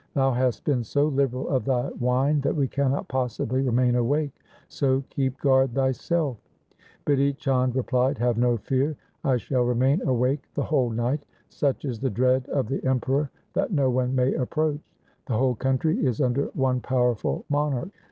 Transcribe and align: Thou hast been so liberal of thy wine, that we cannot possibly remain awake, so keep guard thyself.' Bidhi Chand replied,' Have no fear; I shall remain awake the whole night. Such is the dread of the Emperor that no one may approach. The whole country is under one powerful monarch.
Thou 0.15 0.31
hast 0.31 0.63
been 0.65 0.83
so 0.83 1.09
liberal 1.09 1.47
of 1.49 1.63
thy 1.63 1.89
wine, 1.99 2.41
that 2.41 2.55
we 2.55 2.67
cannot 2.67 3.07
possibly 3.07 3.61
remain 3.61 3.93
awake, 3.93 4.33
so 4.67 5.03
keep 5.11 5.39
guard 5.39 5.75
thyself.' 5.75 6.37
Bidhi 7.05 7.37
Chand 7.37 7.75
replied,' 7.75 8.17
Have 8.17 8.39
no 8.39 8.57
fear; 8.57 8.97
I 9.23 9.37
shall 9.37 9.61
remain 9.61 10.01
awake 10.01 10.41
the 10.55 10.63
whole 10.63 10.89
night. 10.89 11.27
Such 11.49 11.85
is 11.85 11.99
the 11.99 12.09
dread 12.09 12.49
of 12.49 12.67
the 12.67 12.83
Emperor 12.83 13.29
that 13.53 13.71
no 13.73 13.91
one 13.91 14.15
may 14.15 14.33
approach. 14.33 14.79
The 15.27 15.37
whole 15.37 15.53
country 15.53 16.03
is 16.03 16.19
under 16.19 16.45
one 16.55 16.79
powerful 16.81 17.45
monarch. 17.47 17.89